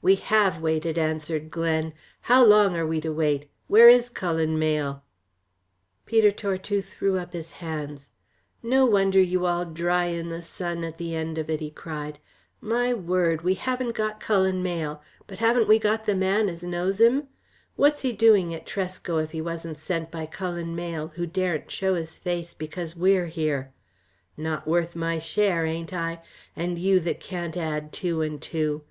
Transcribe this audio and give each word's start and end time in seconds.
"We 0.00 0.14
have 0.14 0.62
waited," 0.62 0.96
answered 0.96 1.50
Glen. 1.50 1.92
"How 2.22 2.42
long 2.42 2.74
are 2.78 2.86
we 2.86 2.98
to 3.02 3.12
wait? 3.12 3.50
Where 3.66 3.90
is 3.90 4.08
Cullen 4.08 4.58
Mayle?" 4.58 5.02
Peter 6.06 6.32
Tortue 6.32 6.80
threw 6.80 7.18
up 7.18 7.34
his 7.34 7.50
hands. 7.52 8.10
"No 8.62 8.86
wonder 8.86 9.20
you 9.20 9.44
all 9.44 9.66
dry 9.66 10.06
in 10.06 10.30
the 10.30 10.40
sun 10.40 10.82
at 10.82 10.96
the 10.96 11.14
end 11.14 11.36
of 11.36 11.50
it," 11.50 11.60
he 11.60 11.70
cried, 11.70 12.18
"my 12.62 12.94
word! 12.94 13.42
We 13.42 13.52
haven't 13.52 13.92
got 13.92 14.18
Cullen 14.18 14.62
Mayle, 14.62 15.02
but 15.26 15.40
haven't 15.40 15.68
we 15.68 15.78
got 15.78 16.06
the 16.06 16.14
man 16.14 16.48
as 16.48 16.64
knows 16.64 16.98
him? 16.98 17.28
What's 17.76 18.00
he 18.00 18.14
doing 18.14 18.54
at 18.54 18.64
Tresco 18.64 19.18
if 19.18 19.32
he 19.32 19.42
wasn't 19.42 19.76
sent 19.76 20.10
by 20.10 20.24
Cullen 20.24 20.74
Mayle 20.74 21.08
who 21.16 21.26
daren't 21.26 21.70
show 21.70 21.96
his 21.96 22.16
face 22.16 22.54
because 22.54 22.96
we're 22.96 23.26
here? 23.26 23.72
Not 24.38 24.66
worth 24.66 24.96
my 24.96 25.18
share, 25.18 25.66
ain't 25.66 25.92
I? 25.92 26.22
and 26.56 26.78
you 26.78 26.98
that 27.00 27.20
can't 27.20 27.58
add 27.58 27.92
two 27.92 28.22
and 28.22 28.40
two! 28.40 28.84